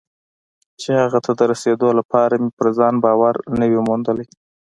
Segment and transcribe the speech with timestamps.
[0.81, 4.25] چې هغه ته د رسېدو لپاره مې پر ځان باور نه وي موندلی.